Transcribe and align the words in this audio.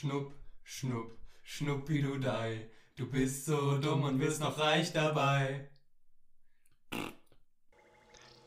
Schnupp, 0.00 0.32
schnupp, 0.62 1.18
schnuppidudei. 1.42 2.70
Du 2.94 3.10
bist 3.10 3.46
so 3.46 3.78
dumm 3.78 4.04
und 4.04 4.20
wirst 4.20 4.40
noch 4.40 4.56
reich 4.56 4.92
dabei. 4.92 5.68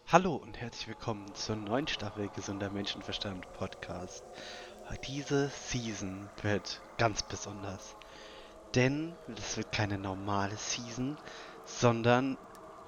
Hallo 0.08 0.38
und 0.38 0.62
herzlich 0.62 0.88
willkommen 0.88 1.36
zur 1.36 1.58
neuen 1.58 1.90
Staffel 1.90 2.30
Gesunder 2.30 2.70
Menschenverstand 2.70 3.52
Podcast. 3.52 4.24
Diese 5.06 5.50
Season 5.50 6.30
wird 6.42 6.82
ganz 6.98 7.22
besonders. 7.24 7.98
Denn 8.74 9.14
es 9.36 9.58
wird 9.58 9.74
keine 9.74 9.98
normale 9.98 10.56
Season, 10.56 11.18
sondern 11.66 12.38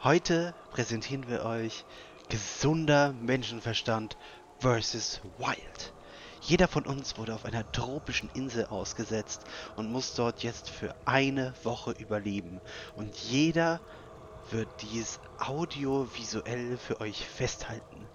heute 0.04 0.56
präsentieren 0.72 1.28
wir 1.28 1.44
euch 1.44 1.84
gesunder 2.30 3.12
Menschenverstand 3.12 4.16
versus 4.60 5.20
Wild. 5.38 5.94
Jeder 6.46 6.68
von 6.68 6.86
uns 6.86 7.18
wurde 7.18 7.34
auf 7.34 7.46
einer 7.46 7.72
tropischen 7.72 8.30
Insel 8.34 8.66
ausgesetzt 8.66 9.44
und 9.78 9.90
muss 9.90 10.14
dort 10.14 10.44
jetzt 10.44 10.70
für 10.70 10.94
eine 11.06 11.54
Woche 11.64 11.92
überleben. 11.92 12.60
Und 12.98 13.16
jeder 13.16 13.80
wird 14.52 14.68
dies 14.82 15.22
audiovisuell 15.40 16.78
für 16.78 17.00
euch 17.00 17.26
festhalten. 17.26 18.08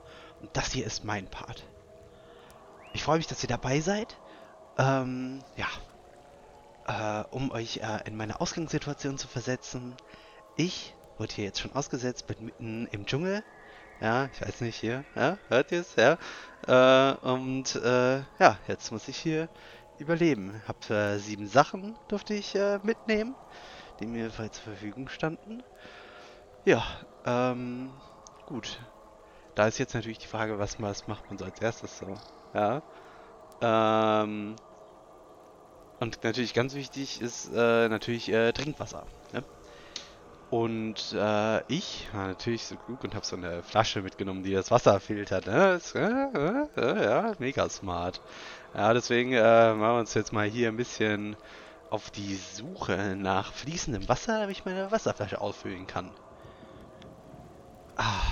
Und 0.42 0.54
das 0.54 0.73
hier 0.73 0.84
ist 0.84 1.04
mein 1.04 1.27
Part. 1.30 1.64
Ich 2.92 3.02
freue 3.02 3.16
mich, 3.16 3.27
dass 3.27 3.42
ihr 3.42 3.48
dabei 3.48 3.80
seid. 3.80 4.18
Ähm, 4.76 5.42
ja. 5.56 5.68
Äh, 6.87 7.24
um 7.30 7.51
euch 7.51 7.79
äh, 7.79 8.06
in 8.06 8.15
meine 8.15 8.42
Ausgangssituation 8.42 9.16
zu 9.16 9.26
versetzen. 9.26 9.95
Ich 10.56 10.95
wurde 11.16 11.32
hier 11.32 11.45
jetzt 11.45 11.60
schon 11.60 11.73
ausgesetzt, 11.73 12.26
bin 12.26 12.45
mitten 12.45 12.88
im 12.88 13.06
Dschungel. 13.06 13.42
Ja, 14.01 14.27
ich 14.33 14.41
weiß 14.41 14.61
nicht, 14.61 14.77
hier, 14.77 15.05
ja, 15.15 15.38
hört 15.48 15.73
ihr 15.73 15.80
es, 15.80 15.95
ja? 15.97 16.19
Äh, 16.66 17.16
und 17.27 17.75
äh, 17.77 18.19
ja, 18.38 18.59
jetzt 18.69 18.91
muss 18.93 19.09
ich 19.09 19.19
hier 19.19 19.48
überleben. 19.98 20.62
Hab 20.66 20.88
äh, 20.91 21.19
sieben 21.19 21.48
Sachen 21.48 21.98
durfte 22.09 22.34
ich 22.34 22.55
äh, 22.55 22.79
mitnehmen, 22.83 23.37
die 24.01 24.07
mir 24.07 24.30
frei 24.32 24.51
zur 24.51 24.65
Verfügung 24.65 25.09
standen. 25.09 25.63
Ja, 26.65 26.85
ähm, 27.24 28.01
gut. 28.46 28.80
Da 29.55 29.68
ist 29.68 29.79
jetzt 29.79 29.95
natürlich 29.95 30.18
die 30.18 30.27
Frage, 30.29 30.59
was, 30.59 30.80
was 30.80 31.07
macht 31.09 31.29
man 31.30 31.38
so 31.38 31.45
als 31.46 31.60
erstes 31.60 31.99
so? 31.99 32.21
Ja. 32.55 32.83
Ähm, 33.62 34.57
und 36.01 36.23
natürlich 36.24 36.55
ganz 36.55 36.74
wichtig 36.74 37.21
ist 37.21 37.46
äh, 37.46 37.88
natürlich 37.88 38.29
äh, 38.30 38.52
Trinkwasser. 38.52 39.07
Ne? 39.33 39.45
Und 40.51 41.13
äh, 41.13 41.63
ich 41.71 42.09
war 42.13 42.29
natürlich 42.29 42.65
so 42.65 42.77
klug 42.77 43.04
und 43.04 43.15
habe 43.15 43.27
so 43.27 43.37
eine 43.37 43.63
Flasche 43.63 44.01
mitgenommen, 44.01 44.43
die 44.43 44.52
das 44.52 44.71
Wasser 44.71 44.99
filtert. 44.99 45.46
Ne? 45.46 45.52
Das, 45.52 45.95
äh, 45.95 46.01
äh, 46.01 47.05
ja, 47.05 47.35
mega 47.38 47.68
smart. 47.68 48.23
Ja, 48.74 48.95
deswegen 48.95 49.32
äh, 49.35 49.74
machen 49.74 49.80
wir 49.80 50.01
uns 50.01 50.15
jetzt 50.15 50.32
mal 50.32 50.49
hier 50.49 50.68
ein 50.68 50.77
bisschen 50.77 51.37
auf 51.90 52.10
die 52.10 52.37
Suche 52.37 53.15
nach 53.16 53.52
fließendem 53.52 54.09
Wasser, 54.09 54.40
damit 54.40 54.57
ich 54.57 54.65
meine 54.65 54.90
Wasserflasche 54.90 55.40
auffüllen 55.40 55.87
kann. 55.87 56.10
Ah. 57.96 58.23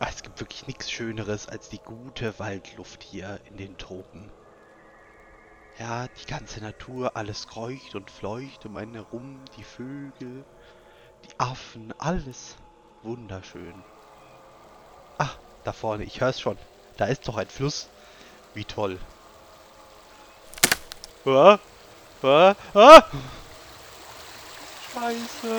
ah 0.00 0.06
es 0.08 0.22
gibt 0.22 0.38
wirklich 0.40 0.66
nichts 0.66 0.90
Schöneres 0.90 1.48
als 1.48 1.70
die 1.70 1.78
gute 1.78 2.38
Waldluft 2.38 3.02
hier 3.02 3.40
in 3.48 3.56
den 3.56 3.78
Tropen. 3.78 4.30
Ja, 5.78 6.06
die 6.08 6.26
ganze 6.26 6.60
Natur, 6.60 7.16
alles 7.16 7.48
kreucht 7.48 7.94
und 7.94 8.10
fleucht 8.10 8.66
um 8.66 8.76
einen 8.76 8.94
herum, 8.94 9.40
die 9.56 9.64
Vögel, 9.64 10.44
die 11.24 11.40
Affen, 11.40 11.94
alles 11.98 12.56
wunderschön. 13.02 13.74
Ah, 15.18 15.30
da 15.64 15.72
vorne, 15.72 16.04
ich 16.04 16.20
hör's 16.20 16.40
schon. 16.40 16.58
Da 16.98 17.06
ist 17.06 17.26
doch 17.26 17.36
ein 17.36 17.48
Fluss. 17.48 17.88
Wie 18.54 18.64
toll. 18.64 18.98
Ah, 21.24 21.58
ah, 22.22 22.54
ah. 22.74 23.02
Scheiße. 24.92 25.56